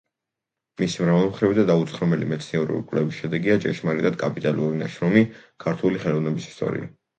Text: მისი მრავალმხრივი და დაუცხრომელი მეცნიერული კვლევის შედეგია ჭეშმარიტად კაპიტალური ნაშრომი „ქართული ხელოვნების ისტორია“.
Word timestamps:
მისი 0.81 1.03
მრავალმხრივი 1.03 1.55
და 1.59 1.65
დაუცხრომელი 1.71 2.29
მეცნიერული 2.31 2.87
კვლევის 2.93 3.21
შედეგია 3.21 3.59
ჭეშმარიტად 3.67 4.19
კაპიტალური 4.25 4.83
ნაშრომი 4.83 5.25
„ქართული 5.67 6.05
ხელოვნების 6.09 6.53
ისტორია“. 6.53 6.93